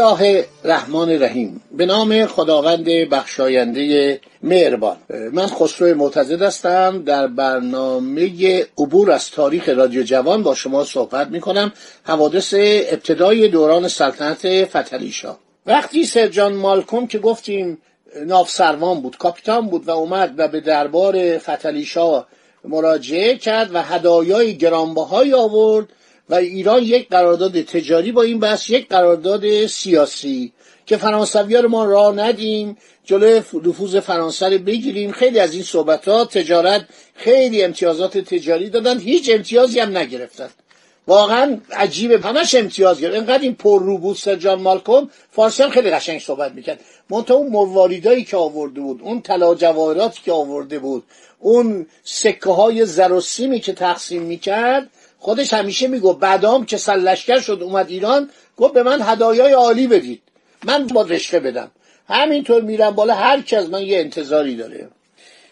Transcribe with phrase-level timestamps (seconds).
[0.00, 4.96] الله الرحمن الرحیم به نام خداوند بخشاینده مهربان.
[5.32, 7.02] من خسرو معتزد هستم.
[7.06, 13.88] در برنامه عبور از تاریخ رادیو جوان با شما صحبت می کنم حوادث ابتدای دوران
[13.88, 15.36] سلطنت فتلیشا
[15.66, 17.78] وقتی سرجان مالکوم که گفتیم
[18.26, 22.26] نافسروان بود کاپیتان بود و اومد و به دربار فتلیشا
[22.64, 25.86] مراجعه کرد و هدایای گرانبهایی آورد
[26.30, 30.52] و ایران یک قرارداد تجاری با این بحث یک قرارداد سیاسی
[30.86, 35.12] که فرانسوی رو ما راه ندیم جلوی نفوذ فرانسه رو بگیریم.
[35.12, 40.48] خیلی از این صحبت ها تجارت خیلی امتیازات تجاری دادن هیچ امتیازی هم نگرفتن.
[41.06, 43.14] واقعا عجیبه همش امتیاز گرفت.
[43.14, 46.80] اینقدر این پر رو بود سرجان مالکوم فارسی هم خیلی قشنگ صحبت می‌کرد.
[47.10, 51.04] منتها اون مواریدایی که آورده بود اون طلا جواهراتی که آورده بود
[51.38, 54.90] اون سکه های زر و سیمی که تقسیم می‌کرد
[55.20, 60.22] خودش همیشه میگو بعدام که سلشکر شد اومد ایران گفت به من هدایای عالی بدید.
[60.64, 61.70] من با رشته بدم.
[62.08, 64.88] همینطور میرم بالا هر کی از من یه انتظاری داره.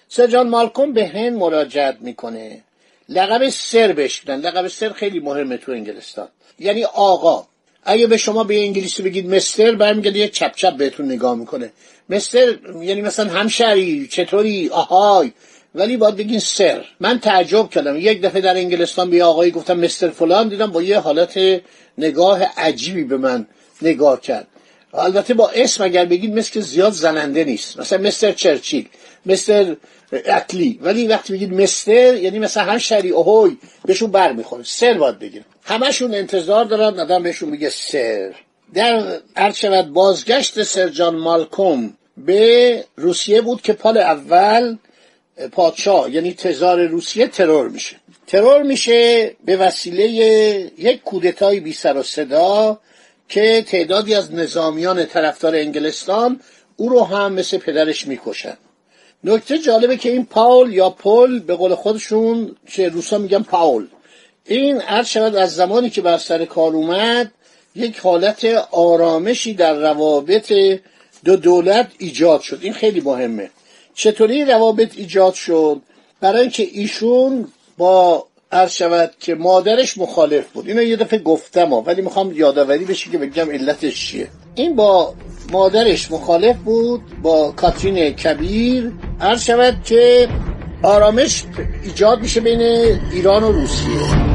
[0.08, 2.62] سرجان مالکوم به هند مراجعت می‌کنه.
[3.08, 6.28] لقب سر بهش لقب سر خیلی مهمه تو انگلستان.
[6.58, 7.46] یعنی آقا.
[7.84, 11.72] اگه به شما به انگلیسی بگید مستر برمیگرده یه چپ چپ بهتون نگاه می‌کنه.
[12.08, 15.32] مستر یعنی مثلا همشری چطوری؟ آهای.
[15.74, 16.84] ولی باید بگین سر.
[17.00, 17.96] من تعجب کردم.
[17.96, 20.48] یک دفعه در انگلستان به آقایی گفتم مستر فلان.
[20.48, 21.60] دیدم با یه حالت
[21.98, 23.46] نگاه عجیبی به من
[23.82, 24.46] نگاه کرد.
[24.94, 27.80] البته با اسم اگر بگید مثل که زیاد زننده نیست.
[27.80, 28.88] مثلا مستر چرچیل
[29.26, 29.76] مستر
[30.12, 35.18] اتلی ولی وقتی بگید مستر یعنی مثلا هر شری اوهوی بهشون بر می‌خوره سر باید
[35.18, 38.34] بگیر همشون انتظار دارن آدم بهشون میگه سر.
[38.74, 44.76] در شود بازگشت سرجان مالکوم به روسیه بود که پال اول
[45.52, 47.96] پادشاه یعنی تزار روسیه ترور میشه.
[48.26, 50.04] ترور میشه به وسیله
[50.78, 52.80] یک کودتای بی سر و صدا
[53.28, 56.40] که تعدادی از نظامیان طرفدار انگلستان
[56.76, 58.56] او رو هم مثل پدرش می‌کشن.
[59.24, 63.86] نکته جالبه که این پاول یا پل به قول خودشون که روسا میگن پاول.
[64.44, 67.32] این عرض شود از زمانی که بر سر کار اومد
[67.74, 70.52] یک حالت آرامشی در روابط
[71.24, 72.58] دو دولت ایجاد شد.
[72.60, 73.50] این خیلی مهمه.
[73.98, 75.80] چطوری روابط ایجاد شد؟
[76.20, 77.48] برای اینکه ایشون
[77.78, 80.68] با عرض شود که مادرش مخالف بود.
[80.68, 84.28] اینو یه دفعه گفتم ولی می‌خوام یادآوری بشه که بگم علتش چیه.
[84.54, 85.14] این با
[85.52, 88.92] مادرش مخالف بود با کاترین کبیر.
[89.20, 90.28] عرض شود که
[90.82, 91.44] آرامش
[91.84, 92.60] ایجاد میشه بین
[93.12, 94.27] ایران و روسیه.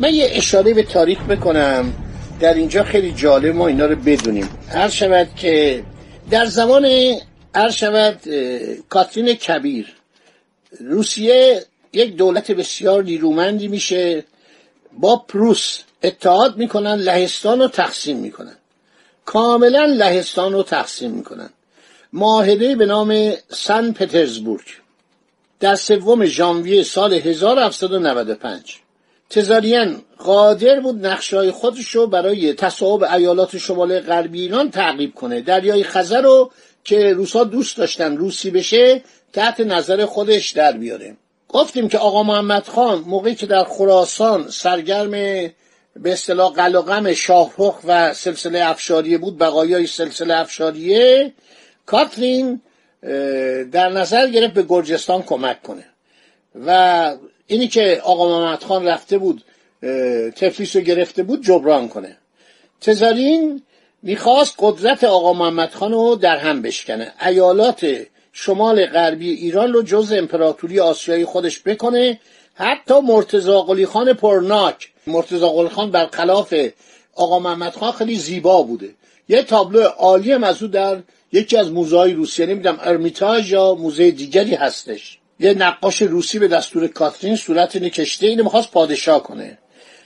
[0.00, 1.92] من یه اشاره به تاریخ بکنم.
[2.40, 4.48] در اینجا خیلی جالب ما اینا رو بدونیم.
[4.68, 5.84] هر شود که
[6.30, 6.84] در زمان
[7.54, 8.20] هر شود
[8.88, 9.86] کاترین کبیر
[10.80, 14.24] روسیه یک دولت بسیار نیرومندی میشه.
[14.98, 18.56] با پروس اتحاد می‌کنن لهستان رو تقسیم می‌کنن.
[19.24, 21.50] کاملا لهستان رو تقسیم می‌کنن.
[22.12, 24.66] معاهده به نام سن پترزبورگ
[25.60, 28.85] در سوم ژانویه سال 1795
[29.30, 35.40] تزارین قادر بود نقشای خودش رو برای تصاحب ایالات شمال غربی ایران تعقیب کنه.
[35.40, 36.50] دریای خزر رو
[36.84, 41.16] که روسا دوست داشتن روسی بشه تحت نظر خودش در بیاره.
[41.48, 48.14] گفتیم که آقا محمد خان موقعی که در خراسان سرگرم به اصطلاح قلقم شاهرخ و
[48.14, 51.32] سلسله افشاریه بود بقایای سلسله افشاریه
[51.86, 52.60] کاترین
[53.72, 55.84] در نظر گرفت به گرجستان کمک کنه.
[56.66, 57.16] و
[57.46, 59.44] اینی که آقا محمد خان رفته بود
[60.36, 62.16] تفلیس رو گرفته بود جبران کنه.
[62.80, 63.62] تزارین
[64.02, 67.12] می‌خواست قدرت آقا محمد خان رو در هم بشکنه.
[67.26, 72.20] ایالات شمال غربی ایران رو جز امپراتوری آسیایی خودش بکنه.
[72.54, 76.54] حتی مرتزا قلی خان پرناک مرتزا قلی خان برخلاف
[77.14, 78.90] آقا محمد خان خیلی زیبا بوده.
[79.28, 81.02] یه تابلو عالی هم در
[81.32, 85.18] یکی از موزه های روسیه نمی‌دونم ارمیتاژ یا موزه دیگری هستش.
[85.40, 89.58] یه نقاش روسی به دستور کاترین صورت اینو کشته اینو می‌خواست پادشاه کنه.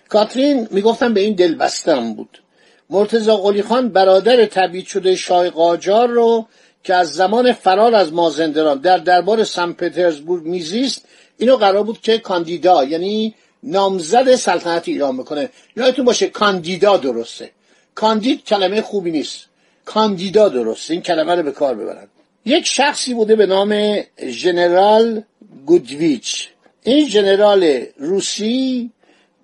[0.09, 2.43] کاترین می‌گفتن به این دل بستم بود.
[2.91, 6.47] مرتزا قلی خان برادر تبعید شده شاه قاجار رو
[6.85, 11.05] که از زمان فرار از مازندران در دربار سن پترزبورگ میزیست
[11.39, 15.49] اینو قرار بود که کاندیدا یعنی نامزد سلطنت ایران بکنه.
[15.77, 17.51] یادتون باشه کاندیدا درسته.
[17.95, 19.47] کاندید کلمه خوبی نیست.
[19.85, 22.09] کاندیدا درسته این کلمه رو به کار ببرن.
[22.45, 25.23] یک شخصی بوده به نام ژنرال
[25.67, 26.49] گودویچ.
[26.83, 28.91] این ژنرال روسی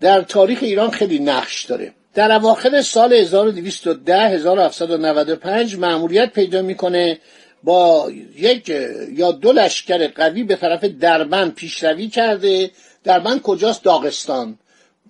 [0.00, 1.92] در تاریخ ایران خیلی نقش داره.
[2.14, 7.18] در اواخر سال 1210 1795 معمولیت پیدا می‌کنه
[7.62, 8.68] با یک
[9.12, 12.70] یا دو لشکر قوی به طرف دربند پیشروی کرده.
[13.04, 14.58] دربند کجاست؟ داغستان.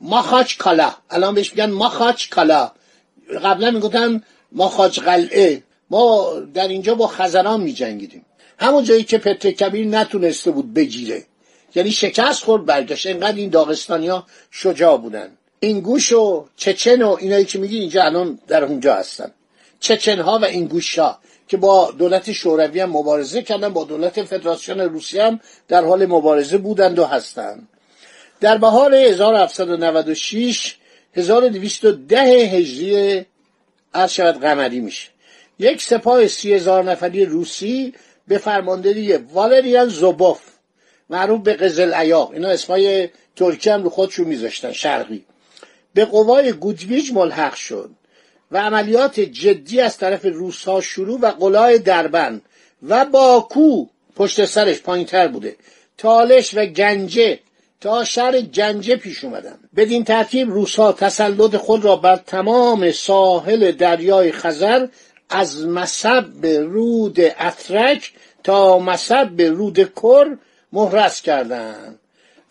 [0.00, 2.70] ماخاچ کالا الان بهش میگن ماخاچ کالا
[3.44, 4.22] قبلا می‌گفتن
[4.52, 8.26] ماخاچ قلعه ما در اینجا با خزران میجنگیدیم.
[8.58, 11.24] همون جایی که پتر کبیر نتونسته بود بگیره.
[11.74, 13.06] یعنی شکست خورد برگشت.
[13.06, 15.30] انقدر این داغستانیا شجاع بودن.
[15.60, 19.32] این گوش و چچن و اینایی که میگی اینجا الان در اونجا هستن.
[19.80, 21.18] چچن ها و این گوش ها
[21.48, 26.58] که با دولت شوروی هم مبارزه کردن با دولت فدراسیون روسیه هم در حال مبارزه
[26.58, 27.68] بودند و هستند
[28.40, 30.76] در بهار 1796
[31.14, 33.26] 1210 هجری
[33.94, 35.08] عرض شود قمری میشه.
[35.58, 37.94] یک سپاه سی هزار نفری روسی
[38.28, 40.40] به فرماندهی والریان زوبوف
[41.10, 45.24] معروف به قزل ایاق اینا اسمای ترکی هم رو خودشون میذاشتن شرقی.
[45.94, 47.90] به قوای گودویج ملحق شد
[48.50, 52.42] و عملیات جدی از طرف روسها شروع و قلای دربند
[52.82, 53.86] و باکو
[54.16, 55.56] پشت سرش پایینتر بوده.
[55.98, 57.38] تالش و گنجه
[57.80, 59.58] تا شهر گنجه پیش اومدن.
[59.76, 64.86] بدین ترتیب روسها تسلط خود را بر تمام ساحل دریای خزر
[65.30, 68.12] از مصب رود اترک
[68.44, 70.36] تا مصب رود کر
[70.72, 71.98] مهرس کردند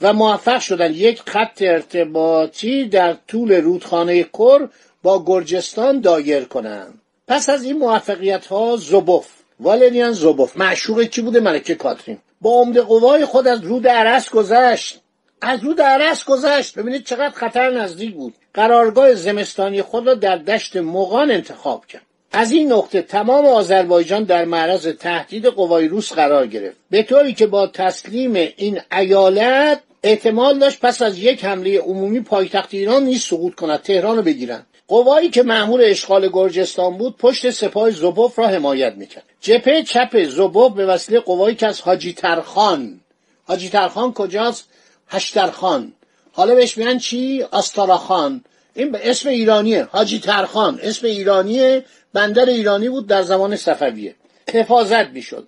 [0.02, 0.94] و موفق شدن.
[0.94, 4.70] یک خط ارتباطی در طول رودخانه کر
[5.04, 9.28] با گرجستان دایر کنند پس از این موفقیت ها زوبوف.
[9.60, 10.58] والریان زوبوف.
[10.58, 12.18] معشوق کی بوده؟ ملکه کاترین.
[12.42, 15.02] با عمده قوای خود از رود عرس گذشت.
[15.42, 16.80] از رود عرس گذشت.
[16.80, 18.34] ببینید چقدر خطر نزدیک بود.
[18.54, 22.05] قرارگاه زمستانی خود را در دشت مغان انتخاب کرد.
[22.38, 26.78] از این نقطه تمام آذربایجان در معرض تهدید قوای روس قرار گرفت.
[26.90, 32.74] به طوری که با تسلیم این ایالت احتمال داشت پس از یک حمله عمومی پایتخت
[32.74, 34.66] ایران نیز سقوط کند تهران رو بگیرند.
[34.88, 39.24] قوایی که معمول اشغال گرجستان بود پشت سپاه زوبوف را حمایت می‌کرد.
[39.42, 43.00] جبهه چپ زوبوف به وسیله قوایی که از حاجی ترخان.
[43.44, 44.70] حاجی ترخان کجاست؟
[45.08, 45.94] هشترخان
[46.32, 48.44] حالا بهش میگن چی؟ آستاراخان
[48.76, 49.84] این به اسم ایرانیه.
[49.92, 50.80] حاجی ترخان.
[50.84, 51.84] اسم ایرانیه.
[52.14, 54.16] بندر ایرانی بود در زمان صفویه.
[54.54, 55.48] حفاظت می‌شد.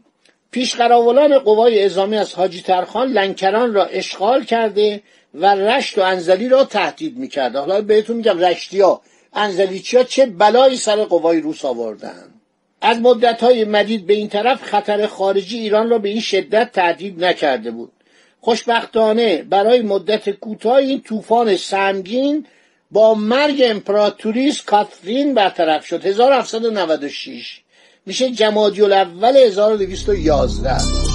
[0.51, 5.01] پیشقراولان قوای اعزامی از حاجی ترخان لنکران را اشغال کرده
[5.33, 7.56] و رشت و انزلی را تهدید می‌کرد.
[7.56, 9.01] حالا بهتون میگم رشتی ها
[9.33, 12.24] انزلیچی ها چه بلایی سر قوای روس آوردن.
[12.81, 17.24] از مدت های مدید به این طرف خطر خارجی ایران را به این شدت تهدید
[17.24, 17.91] نکرده بود.
[18.41, 22.45] خوشبختانه برای مدت کوتاه این طوفان سنگین
[22.92, 26.06] با مرگ امپراتوریس کاترین برطرف شد.
[26.06, 27.62] 1796
[28.06, 31.07] میشه جمادی الاول 1211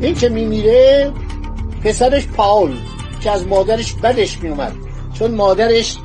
[0.00, 1.12] این که میمیره
[1.84, 2.76] پسرش پاول
[3.20, 4.87] که از مادرش بدش میومد.
[5.18, 5.96] چون مادرش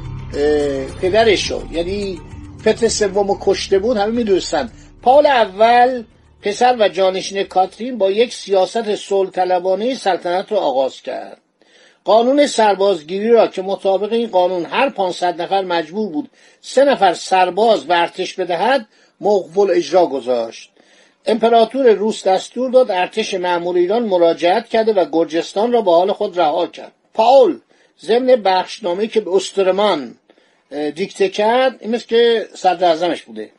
[1.01, 2.19] پدرش شد یعنی
[2.65, 4.71] پتر سوم کشته بود همه می‌دونستن.
[5.01, 6.03] پال اول
[6.41, 11.41] پسر و جانشین کاترین با یک سیاست صلح سلطنت را آغاز کرد.
[12.05, 16.29] قانون سربازگیری را که مطابق این قانون هر 500 نفر مجبور بود
[16.61, 18.87] سه نفر سرباز به ارتش بدهد
[19.21, 20.71] موقف اجرا گذاشت.
[21.25, 26.37] امپراتور روس دستور داد ارتش معمول ایران مراجعت کرده و گرجستان را به حال خود
[26.37, 26.91] رها کرد.
[27.13, 27.59] پاول
[28.01, 30.15] ضمن بخشنامه که به استرمان
[30.95, 33.49] دیکته کرد این مثل که صدر بوده.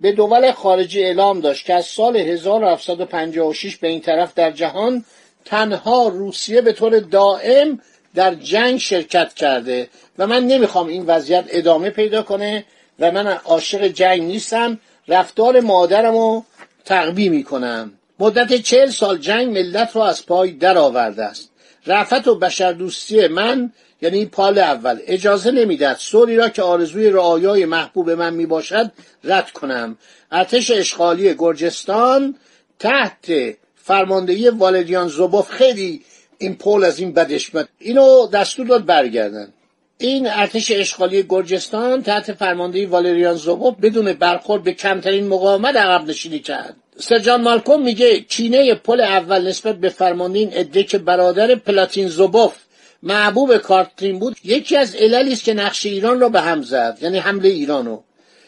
[0.00, 5.04] به دول خارجی اعلام داشت که از سال 1756 به این طرف در جهان
[5.44, 7.80] تنها روسیه به طور دائم
[8.14, 12.64] در جنگ شرکت کرده و من نمی‌خوام این وضعیت ادامه پیدا کنه
[12.98, 16.44] و من عاشق جنگ نیستم رفتار مادرم رو
[16.84, 17.92] تقبی می‌کنم.
[18.18, 21.50] مدت چهل سال جنگ ملت را از پای درآورده است.
[21.86, 23.72] رفت و بشردوستی من
[24.02, 24.98] یعنی پال اول.
[25.06, 28.92] اجازه نمی‌داد سوری را که آرزوی رعایای محبوب من می باشد
[29.24, 29.98] رد کنم.
[30.32, 32.34] ارتش اشغالی گرجستان
[32.78, 33.32] تحت
[33.76, 36.04] فرماندهی والدیان زوبوف خیلی
[36.38, 39.53] این پول از این بدش اینو دستور داد برگردن.
[39.98, 46.38] این ارتش اشغالی گرجستان تحت فرماندهی والریان زوبوف بدون برخورد به کمترین مقاومت عقب نشینی
[46.38, 46.76] کرد.
[46.98, 52.54] سرجان مالکوم میگه چینه پل اول نسبت به فرمانده این عده که برادر پلاتین زوبوف
[53.02, 57.18] محبوب کارترین بود یکی از عللی است که نقش ایران را به هم زد یعنی
[57.18, 58.00] حمله ایرانو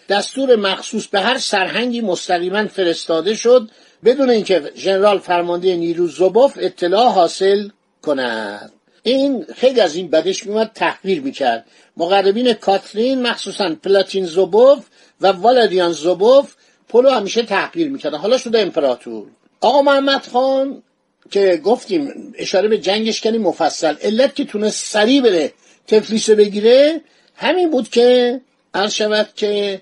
[0.08, 3.70] دستور مخصوص به هر سرهنگی مستقیما فرستاده شد
[4.04, 7.68] بدون اینکه ژنرال فرمانده نیروی زوبوف اطلاع حاصل
[8.02, 8.72] کند.
[9.06, 11.66] این خیلی از این بدش میومد تحقیر می‌کرد.
[11.96, 14.86] مقربین کاترین مخصوصا پلاتین زوبوف
[15.20, 16.54] و والادیان زوبوف
[16.88, 18.18] پلو همیشه تحقیر می‌کردن.
[18.18, 19.26] حالا شده امپراتور.
[19.60, 20.82] آقا محمد خان
[21.30, 23.94] که گفتیم اشاره به جنگش کنی مفصل.
[24.02, 25.52] علت که تونست سریع بره
[25.86, 27.00] تفلیس بگیره
[27.36, 28.40] همین بود که
[28.74, 29.80] عرض شود که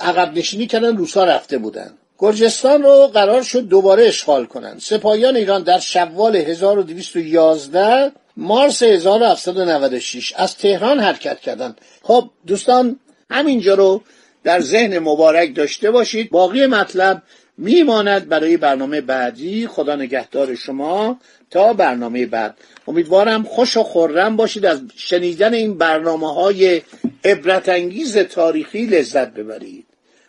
[0.00, 1.95] عقب نشینی کردن روسا رفته بودن.
[2.18, 4.80] گرجستان رو قرار شد دوباره اشغال کنند.
[4.80, 11.80] سپاهیان ایران در شوال 1211 مارس 1796 از تهران حرکت کردند.
[12.02, 12.98] خب دوستان
[13.30, 14.02] همینجا رو
[14.44, 16.30] در ذهن مبارک داشته باشید.
[16.30, 17.22] باقی مطلب
[17.58, 19.66] میماند برای برنامه بعدی.
[19.66, 21.18] خدا نگهدار شما
[21.50, 22.56] تا برنامه بعد.
[22.88, 26.82] امیدوارم خوش و خورم باشید از شنیدن این برنامه های
[27.24, 29.86] عبرت انگیز تاریخی لذت ببرید.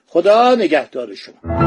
[0.08, 1.67] خدا نگهدار شما.